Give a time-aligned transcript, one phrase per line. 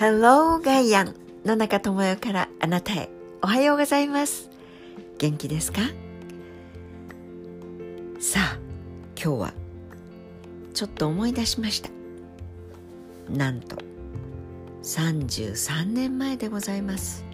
[0.00, 3.10] Hello ガイアン野中智代からあなたへ。
[3.42, 4.48] おはようございます。
[5.18, 5.82] 元気ですか？
[8.18, 8.58] さあ
[9.14, 9.52] 今日は
[10.72, 11.90] ちょっと思い出しました。
[13.28, 13.76] なんと
[14.84, 17.26] 33年前でございます、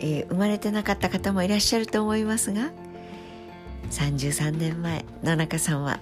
[0.00, 2.72] えー、生まれてなかった方もいらっしゃると思いますが
[3.92, 6.00] 33年前野中さんは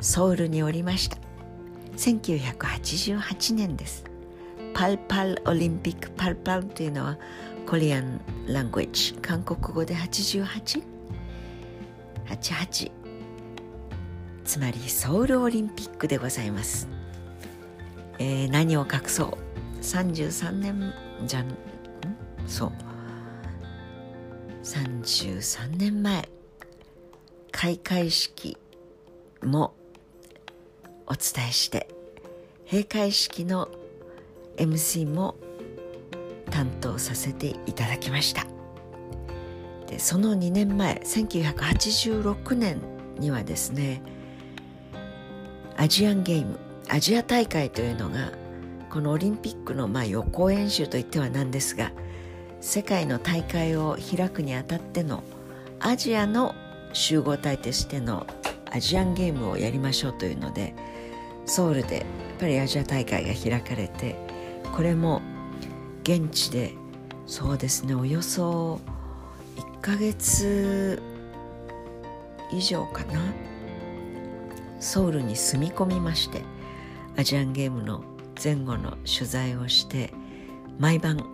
[0.00, 1.18] ソウルにおりました。
[1.96, 4.07] 1988年です。
[4.78, 7.18] パルパルオリンピックパルパルというのは
[7.66, 12.92] コリアンラングエッジ韓国語で 88?88
[14.44, 16.86] つまりソウルオリンピックでございます、
[18.20, 19.38] えー、何を隠そう
[19.80, 20.94] ？33年
[21.26, 21.56] じゃん？
[22.46, 22.72] そう。
[24.62, 26.28] 33年前。
[27.50, 28.56] 開会式
[29.42, 29.74] も
[31.08, 31.88] お伝えして。
[32.70, 33.68] 閉会式の
[34.58, 35.36] MC も
[36.50, 38.46] 担当させていただきました。
[39.86, 42.80] でその2年前1986年
[43.18, 44.02] にはですね
[45.76, 48.32] アジアンゲームアジア大会というのが
[48.90, 51.92] このオリンピックのまあ予行演習といってはなんですが
[52.60, 55.22] 世界の大会を開くにあたっての
[55.80, 56.54] アジアの
[56.92, 58.26] 集合体としての
[58.70, 60.74] アジアンゲームをやりましょうというので
[61.46, 62.04] ソウルでやっ
[62.40, 64.16] ぱりアジア大会が開かれて
[64.74, 65.22] これも
[66.02, 66.74] 現地で
[67.26, 67.94] そうですね。
[67.94, 68.80] およそ
[69.56, 71.02] 1ヶ月
[72.50, 73.20] 以上かな。
[74.80, 76.42] ソウルに住み込みまして
[77.16, 78.04] アジアンゲームの
[78.42, 80.12] 前後の取材をして
[80.78, 81.28] 毎晩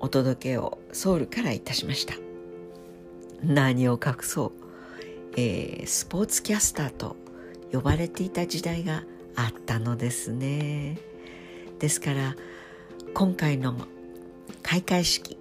[0.00, 2.14] お届けをソウルからいたしました。
[3.42, 4.52] 何を隠そう、
[5.36, 7.16] えー、スポーツキャスターと
[7.70, 10.98] 呼ばれていた時代があったのですね。
[11.78, 12.34] ですから
[13.18, 13.74] 今回の
[14.62, 15.38] 開会式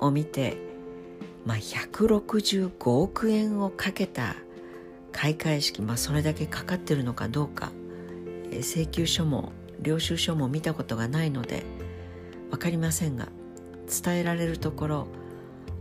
[0.00, 0.56] を見て、
[1.44, 4.34] まあ、165億円をかけた
[5.12, 7.70] 開会式、まあ、それだけかかってるのかどうか、
[8.54, 11.62] 請求書も領収書も見たことがないので
[12.50, 13.28] 分かりませんが
[13.86, 15.06] 伝えられるところ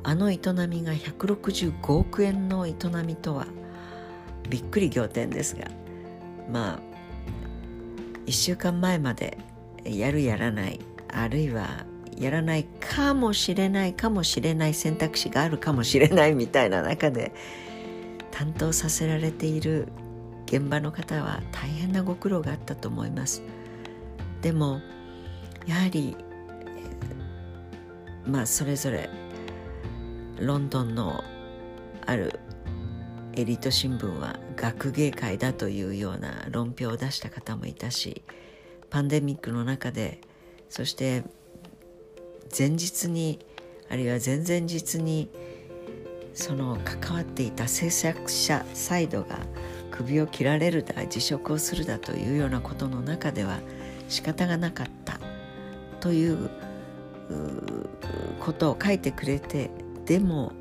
[0.04, 0.38] あの営
[0.70, 3.48] みが165億円の営みとは
[4.48, 5.72] びっくり仰天ですが
[6.52, 6.80] まあ
[8.28, 9.40] 1週間前まで
[9.86, 10.80] やるやらない
[11.16, 11.86] あるいは
[12.18, 17.34] やらないかもしれないかもしれない選択肢があるかもしれないみたいな中で
[18.32, 19.88] 担当させられている
[20.46, 23.42] 現場の方は大変なご苦労があったと思います。
[24.42, 24.82] でも
[25.66, 26.16] やはり
[28.26, 29.10] まあそれぞれ
[30.40, 31.24] ロンドンの
[32.06, 32.40] ある
[33.34, 38.24] エリート新聞は学芸会だというような論評を出した方もいたし
[38.90, 40.22] パンデミックの中で
[40.70, 41.24] そして
[42.58, 43.40] 前日に
[43.90, 45.30] あるいは前々日に
[46.34, 49.40] その関わっていた制作者サイドが
[49.92, 53.60] 首を切られるだ辞職をするだというようなことの中では
[54.10, 55.20] 仕方がなかった。
[56.06, 56.52] という
[58.40, 59.72] ことを書いてくれて
[60.06, 60.52] でも、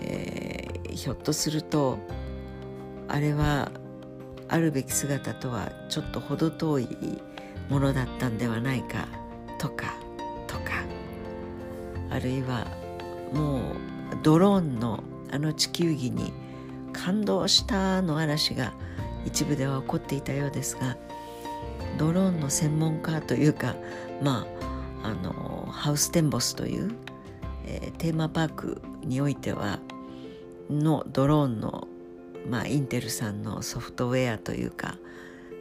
[0.00, 1.98] えー、ひょっとすると
[3.08, 3.70] あれは
[4.48, 6.88] あるべき姿とはちょっと程遠い
[7.68, 9.06] ものだったんではないか
[9.58, 9.94] とか
[10.46, 10.98] とか。
[12.10, 12.66] あるいは
[13.32, 13.60] もう
[14.22, 16.32] ドローンのあの地球儀に
[16.92, 18.72] 感動したの嵐が
[19.26, 20.96] 一部では起こっていたようですが
[21.98, 23.76] ドローンの専門家というか
[24.22, 24.46] ま
[25.02, 26.90] ああのハウステンボスという、
[27.66, 29.80] えー、テーマパークにおいては
[30.70, 31.86] のドローンの、
[32.48, 34.96] まあ、インテルさんのソフトウェアというか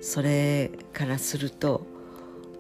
[0.02, 1.86] それからすると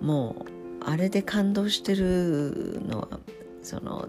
[0.01, 0.45] も
[0.81, 3.19] うあれで感動してるのは
[3.61, 4.07] その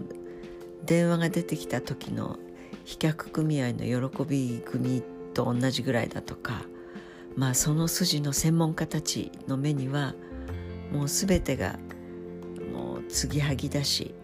[0.85, 2.37] 電話が出てきた時の
[2.85, 6.61] 飛脚組合の喜び組と同じぐらいだとか
[7.35, 10.15] まあその筋の専門家たちの目には
[10.91, 11.77] もう全てが
[12.73, 14.15] もう継ぎはぎだし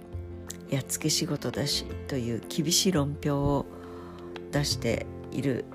[0.69, 3.65] やっつけ仕事だしという厳しい論評を
[4.51, 5.65] 出している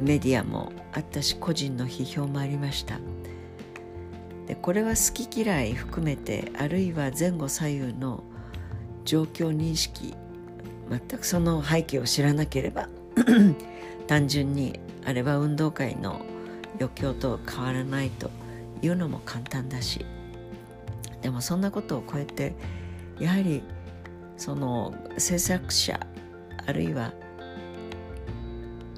[0.00, 3.00] メディアもあったし個人の批評もありました。
[4.48, 8.24] でこれは好き嫌い含めてあるいは前後左右の
[9.04, 10.14] 状況認識
[10.90, 12.88] 全くその背景を知らなければ
[14.08, 16.22] 単純にあれは運動会の
[16.80, 18.30] 余興と変わらないと
[18.80, 20.06] いうのも簡単だし
[21.20, 22.54] でもそんなことを超えて
[23.20, 23.62] やはり
[24.38, 26.00] その制作者
[26.66, 27.12] あるいは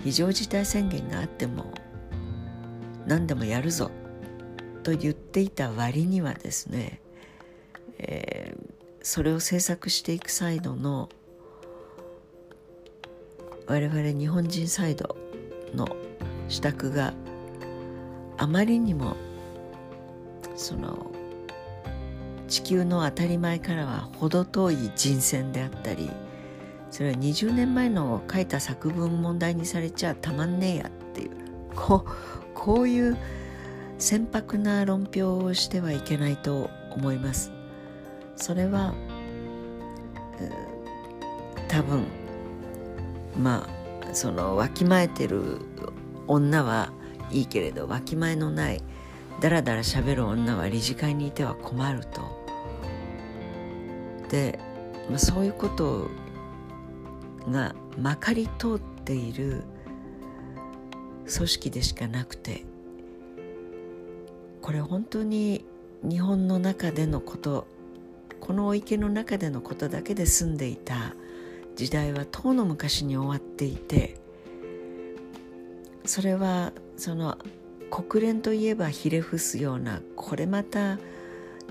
[0.05, 1.73] 非常事態宣言があっても
[3.05, 3.91] 何でもやるぞ
[4.83, 7.01] と言っていた割にはですね、
[7.99, 8.73] えー、
[9.03, 11.09] それを制作していくサイドの
[13.67, 15.17] 我々日本人サイド
[15.75, 15.87] の
[16.49, 17.15] 支度が
[18.37, 19.17] あまりにも
[20.57, 21.11] その
[22.49, 26.11] 地球の当たり前からは程遠い人選であったり
[26.91, 31.31] それは20年前の書いた作文問題にされちゃたまんねえやっていう
[31.77, 32.11] こう
[32.55, 33.17] こういう
[34.01, 37.53] 船舶な論評をしてはいけないと思います。
[38.35, 38.95] それは
[41.69, 42.07] 多分
[43.39, 43.69] ま
[44.03, 45.59] あそのわきまえてる
[46.27, 46.93] 女は
[47.31, 48.83] いいけれどわきまえのない
[49.41, 52.23] だらだらしゃべる女は理事会にいては困ると。
[54.31, 54.59] で、
[55.11, 56.09] まあ、そういうこと
[57.49, 59.65] がまかり通っている
[61.33, 62.65] 組織でしかなくて
[64.71, 65.65] これ本当に
[66.05, 67.67] 日本の中でのこと
[68.39, 71.17] このお池の中でのことだけで済んでいた
[71.75, 74.21] 時代はとうの昔に終わっていて
[76.05, 77.37] それはその
[77.91, 81.01] 国連といえばひれ伏すようなこれまた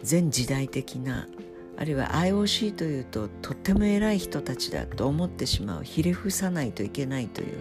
[0.04, 1.30] 全時代的な
[1.78, 7.60] あるいは IOC というととっても偉い人たちだと思ってしまうひれ伏さないといけないという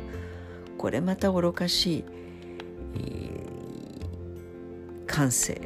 [0.78, 2.04] これまた愚かしい、
[5.18, 5.60] 感性。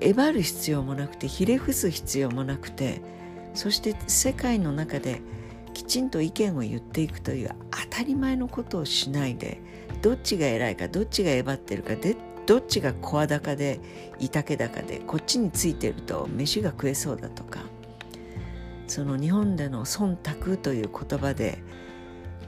[0.00, 3.00] えばる必要もなくてひれ伏す必要もなくて
[3.54, 5.20] そして世界の中で
[5.72, 9.60] きちんと意見を言っていくという当たり前のことをしないで
[10.02, 13.78] どっちが偉いかどっちがえばってるかでどっちが声高で
[14.18, 17.60] いたけ高でこっちについてると飯が食えそうだとか
[18.88, 21.62] その日本での忖度という言葉で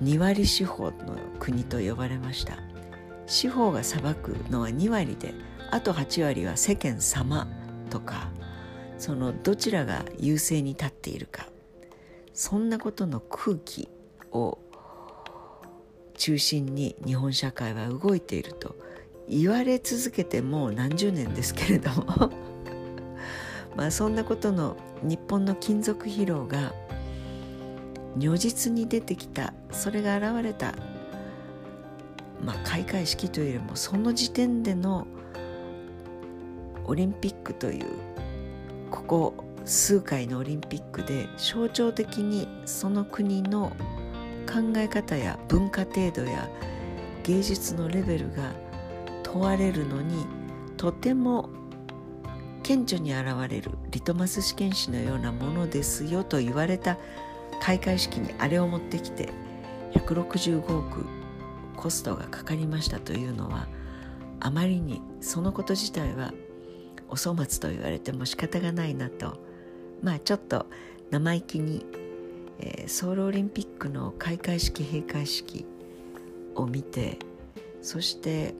[0.02, 2.73] 2割司法の国と呼ばれました。
[3.26, 5.34] 司法が裁くのは2割で
[5.70, 7.46] あと8割は世間様
[7.90, 8.30] とか
[8.98, 11.46] そのどちらが優勢に立っているか。
[12.34, 13.88] そんなことの空気
[14.32, 14.58] を
[16.14, 18.76] 中心に日本社会は動いていると
[19.28, 22.32] 言われ続けてもう何十年ですけれども。
[23.76, 26.72] まあそんなことの日本の金属疲労が
[28.16, 30.74] 如実に出てきたそれが現れた、
[32.44, 35.06] まあ、開会式というよりもその時点での
[36.84, 37.86] オリンピックという
[38.90, 43.70] ここ数回のオリンピックで象徴的にその国の
[44.46, 46.50] 考え方や文化程度や
[47.22, 48.52] 芸術のレベルが
[49.22, 50.26] 問われるのに
[50.76, 51.48] とても
[52.62, 56.98] 顕著に現れるリトマス試験紙のようなものですよと言われた
[57.62, 59.30] 開会式にあれを持ってきて
[59.92, 61.06] 165億
[61.84, 63.68] コストがかかりましたというのは
[64.40, 66.32] あまりにそのこと自体は
[67.10, 69.38] お粗末と言われても仕方がないなと。
[70.02, 70.64] まあちょっと
[71.10, 71.84] 生意気に、
[72.58, 75.66] えー、ソウルオリンピックの開会式閉会式
[76.54, 77.18] を見て
[77.82, 78.54] そして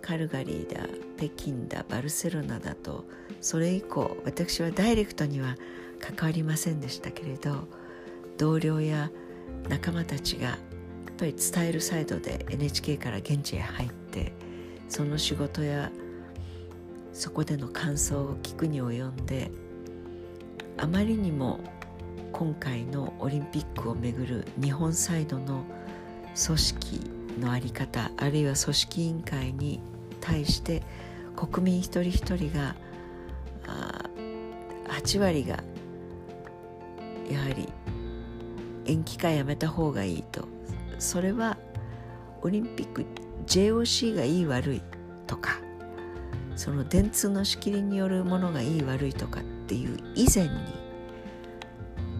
[0.00, 0.88] カルガリーだ
[1.18, 3.04] 北京だバルセロナだと
[3.42, 5.56] それ以降私はダイレクトには
[6.00, 7.68] 関わりませんでしたけれど
[8.38, 9.10] 同僚や
[9.68, 10.58] 仲間たちが
[11.14, 14.32] っぱり伝えるサイドで NHK から現地へ入って
[14.88, 15.92] その仕事や
[17.12, 19.52] そこでの感想を聞くに及んで
[20.76, 21.60] あまりにも
[22.32, 25.64] 今回のオリンピックをめぐる日本サイドの
[26.46, 27.00] 組織
[27.38, 29.80] の在り方あるいは組織委員会に
[30.20, 30.82] 対して
[31.36, 32.74] 国民一人一人が
[34.88, 35.62] 8割が
[37.30, 37.68] やはり
[38.86, 40.53] 延期かやめた方がいいと
[40.98, 41.56] それは
[42.42, 43.04] オリンピック
[43.46, 44.82] JOC がいい悪い
[45.26, 45.60] とか
[46.56, 50.50] その電通の仕切りによるものがいい悪いとかっていう以前に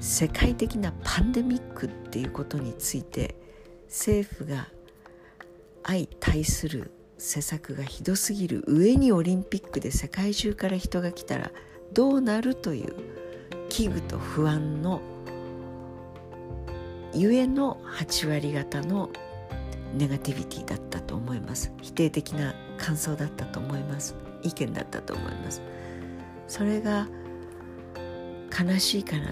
[0.01, 3.37] 世界的なパンデミックっていうことについて
[3.87, 4.69] 政府が
[5.85, 11.53] 相対する施策がひどすぎる上にオリンピックで世界中から人が来たら
[11.93, 12.95] どうなるという
[13.69, 15.01] 危惧と不安の
[17.15, 19.09] ゆえの8割方の
[19.97, 21.73] ネガティビティだったと思います。
[21.81, 24.17] 否定的な感想だったと思います。
[24.43, 25.63] 意見だったと思います。
[26.49, 27.07] それが
[28.57, 29.23] 悲しいから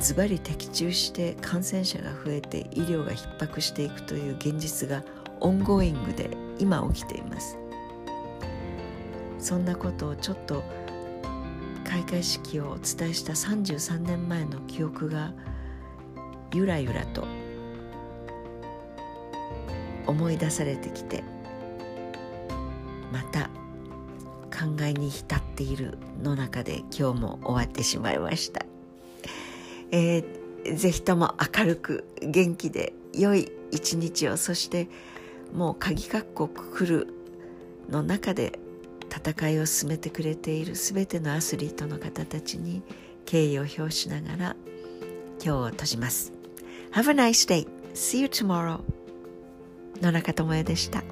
[0.00, 5.02] ズバリ的中して感染者が増えて医療が逼迫していくという現実が
[5.40, 7.56] ongoing で今起きています。
[9.38, 10.64] そんなことをちょっと
[11.84, 15.32] 開会式をお伝えした33年前の記憶が
[16.54, 17.26] ゆらゆらと
[20.06, 21.24] 思い出されてきて
[23.12, 23.50] また
[24.56, 28.64] 考えに浸っているの中で今日も終わってしまいました、
[29.90, 34.88] えー、ぜひとも明るく元気で良い一日をそして
[35.52, 37.14] もう鍵括弧くくる
[37.88, 38.60] の中で
[39.10, 42.82] 戦いを進めてくれている全てのアスリートの方たちに
[43.24, 44.56] 敬意を表しながら
[45.42, 46.33] 今日を閉じます。
[46.94, 47.66] Have a nice day.
[47.92, 48.78] See you tomorrow.
[50.00, 51.02] 野中智也でした。